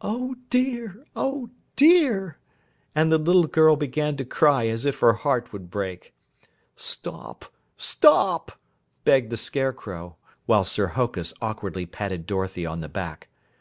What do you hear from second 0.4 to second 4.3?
dear! Oh, dear!" And the little girl began to